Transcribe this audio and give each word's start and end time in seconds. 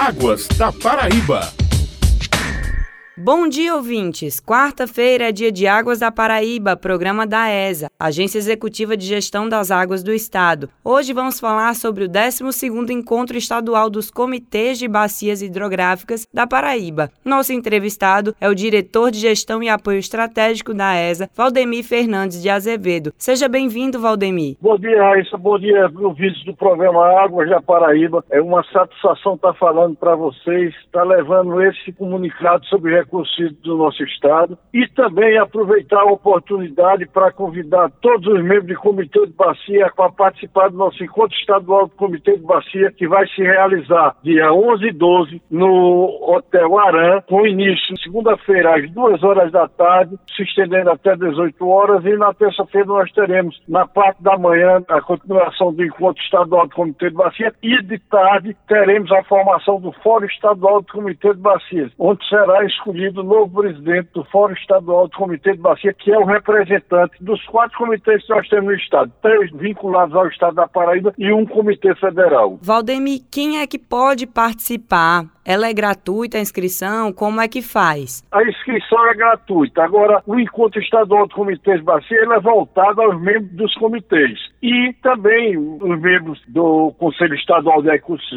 Águas 0.00 0.48
da 0.56 0.72
Paraíba. 0.72 1.59
Bom 3.22 3.48
dia, 3.48 3.74
ouvintes! 3.74 4.40
Quarta-feira 4.40 5.28
é 5.28 5.32
dia 5.32 5.52
de 5.52 5.66
Águas 5.66 5.98
da 5.98 6.10
Paraíba, 6.10 6.74
programa 6.74 7.26
da 7.26 7.50
ESA, 7.50 7.90
Agência 8.00 8.38
Executiva 8.38 8.96
de 8.96 9.04
Gestão 9.04 9.46
das 9.46 9.70
Águas 9.70 10.02
do 10.02 10.10
Estado. 10.10 10.70
Hoje 10.82 11.12
vamos 11.12 11.38
falar 11.38 11.74
sobre 11.74 12.04
o 12.04 12.08
12º 12.08 12.88
Encontro 12.88 13.36
Estadual 13.36 13.90
dos 13.90 14.10
Comitês 14.10 14.78
de 14.78 14.88
Bacias 14.88 15.42
Hidrográficas 15.42 16.26
da 16.32 16.46
Paraíba. 16.46 17.10
Nosso 17.22 17.52
entrevistado 17.52 18.34
é 18.40 18.48
o 18.48 18.54
diretor 18.54 19.10
de 19.10 19.18
Gestão 19.18 19.62
e 19.62 19.68
Apoio 19.68 19.98
Estratégico 19.98 20.72
da 20.72 20.96
ESA, 20.96 21.28
Valdemir 21.36 21.84
Fernandes 21.84 22.40
de 22.40 22.48
Azevedo. 22.48 23.12
Seja 23.18 23.50
bem-vindo, 23.50 24.00
Valdemir. 24.00 24.56
Bom 24.62 24.78
dia, 24.78 24.98
Raíssa. 24.98 25.36
Bom 25.36 25.58
dia, 25.58 25.92
ouvintes 25.94 26.42
do 26.46 26.56
programa 26.56 27.04
Águas 27.20 27.50
da 27.50 27.60
Paraíba. 27.60 28.24
É 28.30 28.40
uma 28.40 28.64
satisfação 28.72 29.34
estar 29.34 29.52
falando 29.52 29.94
para 29.94 30.16
vocês, 30.16 30.74
estar 30.86 31.04
levando 31.04 31.60
esse 31.60 31.92
comunicado 31.92 32.64
sobre 32.64 33.09
recursos 33.10 33.52
do 33.62 33.76
nosso 33.76 34.02
Estado 34.04 34.56
e 34.72 34.86
também 34.88 35.36
aproveitar 35.36 36.00
a 36.00 36.12
oportunidade 36.12 37.06
para 37.06 37.32
convidar 37.32 37.90
todos 38.00 38.26
os 38.26 38.42
membros 38.42 38.68
do 38.68 38.80
Comitê 38.80 39.26
de 39.26 39.32
Bacia 39.32 39.90
para 39.96 40.10
participar 40.12 40.70
do 40.70 40.76
nosso 40.76 41.02
encontro 41.02 41.36
estadual 41.36 41.88
do 41.88 41.96
Comitê 41.96 42.36
de 42.36 42.44
Bacia, 42.44 42.92
que 42.92 43.08
vai 43.08 43.26
se 43.28 43.42
realizar 43.42 44.14
dia 44.22 44.52
11 44.52 44.86
e 44.86 44.92
12 44.92 45.42
no 45.50 46.18
Hotel 46.22 46.78
Aran, 46.78 47.20
com 47.22 47.46
início 47.46 47.98
segunda-feira 47.98 48.76
às 48.76 48.90
2 48.90 49.22
horas 49.24 49.50
da 49.50 49.66
tarde, 49.68 50.16
se 50.36 50.42
estendendo 50.42 50.90
até 50.90 51.16
18 51.16 51.68
horas, 51.68 52.04
e 52.04 52.16
na 52.16 52.32
terça-feira 52.32 52.86
nós 52.86 53.10
teremos, 53.12 53.60
na 53.68 53.86
parte 53.86 54.22
da 54.22 54.38
manhã, 54.38 54.82
a 54.88 55.00
continuação 55.00 55.72
do 55.72 55.84
encontro 55.84 56.22
estadual 56.22 56.66
do 56.68 56.74
Comitê 56.74 57.10
de 57.10 57.16
Bacia 57.16 57.52
e 57.62 57.82
de 57.82 57.98
tarde 57.98 58.56
teremos 58.68 59.10
a 59.12 59.24
formação 59.24 59.80
do 59.80 59.92
Fórum 60.02 60.26
Estadual 60.26 60.82
do 60.82 60.92
Comitê 60.92 61.34
de 61.34 61.40
Bacias, 61.40 61.90
onde 61.98 62.26
será 62.28 62.64
escolhido 62.64 62.99
escolhido 63.00 63.20
o 63.22 63.24
novo 63.24 63.62
presidente 63.62 64.10
do 64.12 64.22
Fórum 64.24 64.52
Estadual 64.52 65.08
do 65.08 65.16
Comitê 65.16 65.52
de 65.52 65.58
Bacia, 65.58 65.92
que 65.94 66.12
é 66.12 66.18
o 66.18 66.24
representante 66.24 67.14
dos 67.20 67.42
quatro 67.46 67.76
comitês 67.78 68.22
que 68.24 68.30
nós 68.30 68.46
temos 68.48 68.66
no 68.66 68.74
Estado, 68.74 69.12
três 69.22 69.50
vinculados 69.52 70.14
ao 70.14 70.28
Estado 70.28 70.54
da 70.54 70.68
Paraíba 70.68 71.14
e 71.16 71.32
um 71.32 71.46
comitê 71.46 71.94
federal. 71.94 72.58
Valdemir, 72.60 73.22
quem 73.30 73.58
é 73.58 73.66
que 73.66 73.78
pode 73.78 74.26
participar? 74.26 75.24
Ela 75.44 75.68
é 75.68 75.72
gratuita 75.72 76.36
a 76.36 76.40
inscrição? 76.40 77.12
Como 77.12 77.40
é 77.40 77.48
que 77.48 77.62
faz? 77.62 78.22
A 78.30 78.42
inscrição 78.44 79.08
é 79.08 79.14
gratuita. 79.14 79.82
Agora, 79.82 80.22
o 80.26 80.38
encontro 80.38 80.80
estadual 80.80 81.26
do 81.26 81.34
Comitê 81.34 81.76
de 81.76 81.82
Bacia 81.82 82.18
é 82.20 82.40
voltado 82.40 83.00
aos 83.00 83.20
membros 83.20 83.50
dos 83.52 83.74
comitês. 83.74 84.38
E 84.62 84.92
também 85.02 85.56
os 85.56 86.00
membros 86.00 86.40
do 86.48 86.92
Conselho 86.98 87.34
Estadual 87.34 87.82
de 87.82 87.90
Recursos 87.90 88.28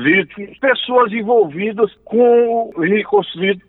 pessoas 0.62 1.12
envolvidas 1.12 1.92
com 2.06 2.72
o 2.76 2.86
hídricos 2.86 3.28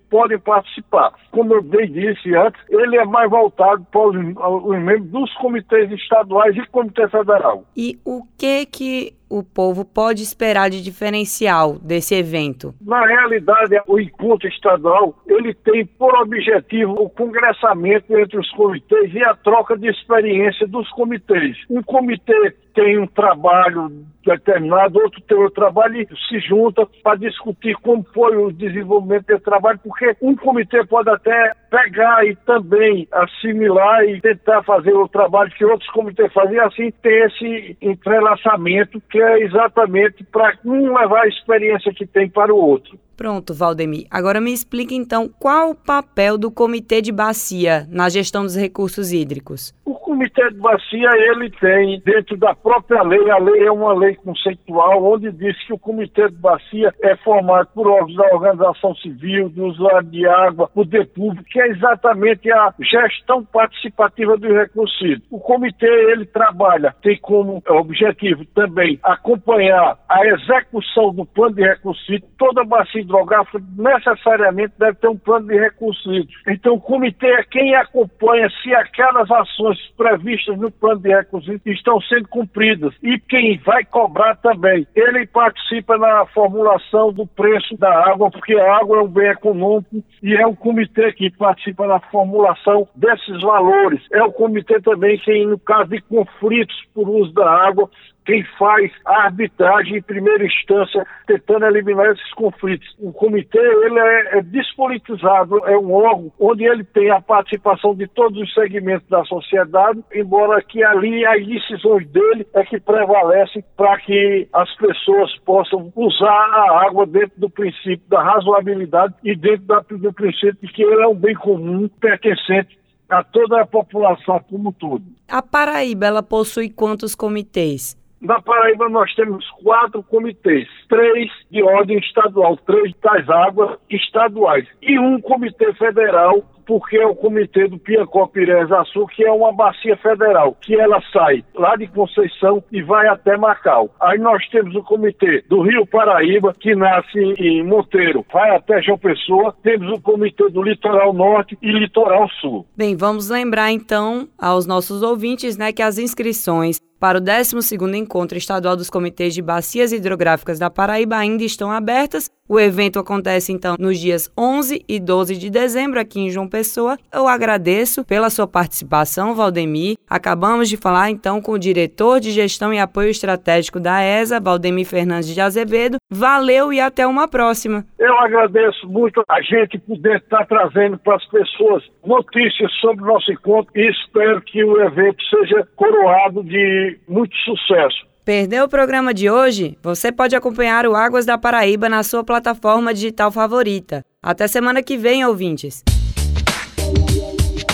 podem 0.09 0.39
participar. 0.39 1.13
Como 1.33 1.53
eu 1.53 1.63
bem 1.63 1.91
disse 1.91 2.33
antes, 2.37 2.61
ele 2.71 2.97
é 2.97 3.05
mais 3.05 3.29
voltado 3.29 3.85
para 3.91 4.09
os, 4.09 4.17
os 4.65 4.79
membros 4.79 5.11
dos 5.11 5.35
comitês 5.39 5.91
estaduais 5.91 6.57
e 6.57 6.65
comitê 6.69 7.09
federal. 7.09 7.65
E 7.77 7.99
o 8.05 8.23
que 8.39 8.67
que 8.67 9.13
o 9.39 9.43
povo 9.43 9.85
pode 9.85 10.23
esperar 10.23 10.71
de 10.71 10.81
diferencial 10.81 11.77
desse 11.81 12.15
evento? 12.15 12.73
Na 12.81 13.05
realidade, 13.05 13.81
o 13.89 13.99
encontro 13.99 14.49
estadual 14.49 15.15
ele 15.27 15.53
tem 15.53 15.85
por 15.85 16.15
objetivo 16.15 16.93
o 16.93 17.11
congressamento 17.11 18.17
entre 18.17 18.39
os 18.39 18.49
comitês 18.53 19.13
e 19.13 19.23
a 19.25 19.35
troca 19.35 19.77
de 19.77 19.89
experiência 19.89 20.67
dos 20.69 20.89
comitês. 20.91 21.57
Um 21.69 21.83
comitê 21.83 22.55
tem 22.75 22.99
um 22.99 23.07
trabalho 23.07 24.05
determinado, 24.25 24.99
outro 24.99 25.21
tem 25.23 25.37
outro 25.37 25.55
trabalho 25.55 26.01
e 26.01 26.09
se 26.29 26.41
junta 26.41 26.87
para 27.03 27.17
discutir 27.17 27.77
como 27.77 28.05
foi 28.13 28.37
o 28.37 28.51
desenvolvimento 28.51 29.27
desse 29.27 29.45
trabalho, 29.45 29.79
porque 29.83 30.17
um 30.21 30.35
comitê 30.35 30.85
pode 30.87 31.11
até 31.11 31.53
pegar 31.71 32.27
e 32.27 32.35
também 32.37 33.07
assimilar 33.13 34.05
e 34.05 34.21
tentar 34.21 34.63
fazer 34.63 34.95
o 34.95 35.09
trabalho 35.09 35.51
que 35.53 35.65
outros 35.65 35.91
comitês 35.91 36.33
fazem, 36.33 36.57
e 36.57 36.61
assim 36.61 36.91
ter 37.03 37.27
esse 37.27 37.77
entrelaçamento 37.81 39.01
que 39.11 39.21
é 39.21 39.41
exatamente 39.41 40.25
para 40.25 40.57
um 40.65 40.97
levar 40.97 41.23
a 41.23 41.29
experiência 41.29 41.93
que 41.93 42.07
tem 42.07 42.29
para 42.29 42.53
o 42.53 42.59
outro. 42.59 42.99
Pronto, 43.17 43.55
Valdemir. 43.55 44.07
Agora 44.11 44.41
me 44.41 44.53
explica 44.53 44.93
então 44.93 45.29
qual 45.39 45.71
o 45.71 45.75
papel 45.75 46.37
do 46.37 46.51
Comitê 46.51 47.01
de 47.01 47.13
Bacia 47.13 47.87
na 47.89 48.09
gestão 48.09 48.43
dos 48.43 48.57
recursos 48.57 49.13
hídricos. 49.13 49.73
O 49.85 49.94
Comitê 50.15 50.49
de 50.49 50.61
Bacia, 50.61 51.11
ele 51.17 51.51
tem, 51.51 52.01
dentro 52.05 52.37
da 52.37 52.55
própria 52.55 53.03
lei, 53.03 53.29
a 53.31 53.37
lei 53.37 53.67
é 53.67 53.73
uma 53.73 53.93
lei 53.93 54.15
conceitual, 54.15 55.05
onde 55.05 55.33
diz 55.33 55.61
que 55.67 55.73
o 55.73 55.79
Comitê 55.79 56.29
de 56.29 56.37
Bacia 56.37 56.95
é 57.03 57.17
formado 57.17 57.69
por 57.75 57.89
órgãos 57.89 58.15
da 58.15 58.33
organização 58.33 58.95
civil, 58.95 59.49
do 59.49 59.67
usuário 59.67 60.09
de 60.09 60.25
água, 60.25 60.69
poder 60.69 61.09
público, 61.09 61.43
que 61.51 61.61
é 61.61 61.67
exatamente 61.67 62.49
a 62.53 62.73
gestão 62.81 63.45
participativa 63.45 64.37
do 64.37 64.47
recurso. 64.53 64.95
O 65.33 65.41
comitê, 65.41 65.87
ele 66.13 66.27
trabalha, 66.27 66.95
tem 67.03 67.19
como 67.19 67.61
objetivo 67.69 68.45
também 68.55 69.01
acompanhar 69.03 69.99
a 70.09 70.27
execução 70.29 71.13
do 71.13 71.27
plano 71.27 71.57
de 71.57 71.63
recurso 71.63 72.05
toda 72.39 72.65
bacia 72.65 73.01
hidrográfica 73.01 73.59
necessariamente 73.77 74.75
deve 74.79 74.95
ter 74.99 75.09
um 75.09 75.17
plano 75.17 75.47
de 75.47 75.55
hídricos. 75.55 76.05
Então, 76.47 76.75
o 76.75 76.81
comitê 76.81 77.27
é 77.27 77.43
quem 77.45 77.75
acompanha 77.75 78.49
se 78.63 78.75
aquelas 78.75 79.31
ações 79.31 79.79
previstas 80.05 80.59
no 80.59 80.71
plano 80.71 81.01
de 81.01 81.09
recursos 81.09 81.59
estão 81.65 81.99
sendo 82.03 82.29
cumpridas. 82.29 82.95
E 83.03 83.19
quem 83.19 83.57
vai 83.65 83.83
cobrar 83.87 84.37
também. 84.37 84.87
Ele 84.95 85.27
participa 85.27 85.97
na 85.97 86.27
formulação 86.27 87.11
do 87.11 87.27
preço 87.27 87.75
da 87.79 88.11
água, 88.11 88.31
porque 88.31 88.55
a 88.55 88.77
água 88.77 88.99
é 88.99 89.03
um 89.03 89.09
bem 89.09 89.31
econômico 89.31 90.05
e 90.23 90.35
é 90.35 90.47
o 90.47 90.55
comitê 90.55 91.11
que 91.15 91.31
participa 91.31 91.87
na 91.87 92.01
formulação 92.01 92.87
desses 92.95 93.41
valores. 93.41 94.03
É 94.13 94.23
o 94.23 94.31
comitê 94.31 94.79
também 94.83 95.17
que, 95.17 95.47
no 95.47 95.59
caso 95.59 95.89
de 95.89 96.03
conflitos 96.03 96.77
por 96.93 97.09
uso 97.09 97.33
da 97.33 97.51
água, 97.51 97.89
quem 98.25 98.43
faz 98.59 98.91
a 99.05 99.25
arbitragem 99.25 99.99
em 99.99 100.03
primeira 100.03 100.45
instância, 100.45 101.07
tentando 101.27 101.67
eliminar 101.67 102.07
esses 102.13 102.33
conflitos. 102.35 102.89
O 102.99 103.13
comitê 103.13 103.59
ele 103.59 103.99
é, 103.99 104.39
é 104.39 104.43
despolitizado, 104.43 105.59
é 105.67 105.77
um 105.77 105.93
órgão 105.93 106.33
onde 106.39 106.65
ele 106.65 106.85
tem 106.85 107.11
a 107.11 107.21
participação 107.21 107.95
de 107.95 108.07
todos 108.09 108.41
os 108.41 108.53
segmentos 108.55 109.09
da 109.09 109.25
sociedade, 109.25 110.03
embora 110.15 110.63
que 110.63 110.83
ali 110.83 111.25
as 111.27 111.47
decisões 111.47 112.09
dele 112.09 112.47
é 112.55 112.65
que 112.65 112.81
prevalecem 112.81 113.63
para 113.77 113.99
que 113.99 114.49
as 114.53 114.75
pessoas 114.77 115.37
possam 115.41 115.93
usar 115.95 116.29
a 116.29 116.87
água 116.87 117.07
dentro 117.07 117.39
do 117.39 117.51
princípio 117.51 118.09
da 118.09 118.23
razoabilidade 118.23 119.15
e 119.23 119.37
dentro 119.37 119.67
da, 119.67 119.81
do 119.81 120.13
princípio 120.13 120.57
de 120.63 120.69
que 120.69 120.83
ele 120.83 121.03
é 121.03 121.07
um 121.07 121.15
bem 121.15 121.35
comum 121.35 121.89
pertencente 122.01 122.79
a 123.09 123.23
toda 123.23 123.61
a 123.61 123.67
população 123.67 124.41
como 124.49 124.71
um 124.71 124.73
todo. 124.73 125.05
A 125.29 125.43
Paraíba 125.43 126.07
ela 126.07 126.23
possui 126.23 126.71
quantos 126.71 127.15
comitês? 127.15 127.97
Na 128.25 128.41
Paraíba 128.41 128.89
nós 128.89 129.15
temos 129.15 129.47
quatro 129.63 130.03
comitês, 130.03 130.67
três 130.89 131.31
de 131.51 131.63
ordem 131.63 131.99
estadual, 131.99 132.57
três 132.57 132.91
das 133.03 133.29
águas 133.29 133.79
estaduais 133.91 134.67
e 134.81 134.99
um 134.99 135.21
comitê 135.21 135.75
federal 135.75 136.43
porque 136.67 136.97
é 136.97 137.07
o 137.07 137.15
comitê 137.15 137.69
do 137.69 137.79
Piancó 137.79 138.27
Pirés 138.27 138.71
Açu, 138.73 139.07
que 139.09 139.25
é 139.25 139.31
uma 139.31 139.53
bacia 139.53 139.97
federal, 139.99 140.57
que 140.63 140.75
ela 140.75 140.99
sai 141.13 141.45
lá 141.55 141.77
de 141.77 141.87
Conceição 141.89 142.65
e 142.73 142.83
vai 142.83 143.07
até 143.07 143.37
Macau. 143.37 143.91
Aí 144.01 144.19
nós 144.19 144.49
temos 144.49 144.75
o 144.75 144.83
comitê 144.83 145.45
do 145.49 145.61
Rio 145.61 145.87
Paraíba, 145.87 146.55
que 146.59 146.75
nasce 146.75 147.19
em 147.39 147.63
Monteiro, 147.63 148.25
vai 148.33 148.57
até 148.57 148.81
João 148.83 148.99
Pessoa. 148.99 149.55
Temos 149.63 149.91
o 149.91 150.01
comitê 150.01 150.49
do 150.49 150.63
Litoral 150.63 151.13
Norte 151.13 151.59
e 151.61 151.71
Litoral 151.71 152.29
Sul. 152.41 152.67
Bem, 152.77 152.97
vamos 152.97 153.29
lembrar 153.29 153.71
então 153.71 154.29
aos 154.39 154.67
nossos 154.67 155.03
ouvintes, 155.03 155.57
né, 155.57 155.73
que 155.73 155.83
as 155.83 155.99
inscrições 155.99 156.81
para 156.99 157.19
o 157.19 157.21
12º 157.21 157.95
Encontro 157.95 158.39
Estadual 158.39 158.77
dos 158.77 158.91
Comitês 158.91 159.35
de 159.35 159.43
Bacias 159.43 159.93
Hidrográficas 159.93 160.59
da 160.59 160.71
Paraíba 160.71 161.17
ainda 161.17 161.45
estão 161.45 161.71
abertas. 161.71 162.31
O 162.47 162.61
evento 162.61 162.99
acontece 162.99 163.53
então 163.53 163.75
nos 163.79 163.99
dias 163.99 164.31
11 164.39 164.85
e 164.87 165.01
12 165.01 165.37
de 165.37 165.49
dezembro 165.49 165.99
aqui 165.99 166.21
em 166.21 166.29
João 166.29 166.47
Pessoa. 166.47 166.99
Eu 167.11 167.27
agradeço 167.27 168.05
pela 168.05 168.29
sua 168.29 168.47
participação, 168.47 169.35
Valdemir. 169.35 169.97
Acabamos 170.09 170.69
de 170.69 170.77
falar 170.77 171.11
então 171.11 171.41
com 171.41 171.53
o 171.53 171.59
diretor 171.59 172.21
de 172.21 172.31
Gestão 172.31 172.73
e 172.73 172.79
Apoio 172.79 173.09
Estratégico 173.09 173.81
da 173.81 174.03
ESA, 174.05 174.41
Valdemir 174.41 174.85
Fernandes 174.85 175.35
de 175.35 175.41
Azevedo. 175.41 175.97
Valeu 176.13 176.71
e 176.71 176.81
até 176.81 177.07
uma 177.07 177.27
próxima. 177.27 177.83
Eu 177.99 178.15
agradeço 178.19 178.87
muito 178.87 179.23
a 179.27 179.41
gente 179.41 179.79
poder 179.79 180.19
estar 180.19 180.45
trazendo 180.45 180.99
para 180.99 181.17
as 181.17 181.25
pessoas 181.29 181.83
notícias 182.05 182.71
sobre 182.75 183.03
o 183.03 183.07
nosso 183.07 183.33
encontro 183.33 183.73
e 183.75 183.89
espero 183.89 184.43
que 184.43 184.63
o 184.63 184.79
evento 184.83 185.25
seja 185.31 185.67
coroado 185.75 186.45
de 186.45 186.84
muito 187.09 187.37
sucesso. 187.39 188.05
Perdeu 188.25 188.65
o 188.65 188.69
programa 188.69 189.13
de 189.13 189.29
hoje? 189.29 189.77
Você 189.83 190.11
pode 190.11 190.35
acompanhar 190.35 190.87
o 190.87 190.97
Águas 190.97 191.27
da 191.27 191.37
Paraíba 191.37 191.89
na 191.89 192.03
sua 192.03 192.25
plataforma 192.25 192.95
digital 192.95 193.31
favorita. 193.31 194.03
Até 194.23 194.49
semana 194.49 194.83
que 194.83 194.97
vem, 194.97 195.27
ouvintes. 195.27 195.83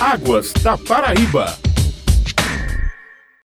Águas 0.00 0.52
da 0.54 0.76
Paraíba. 0.76 1.69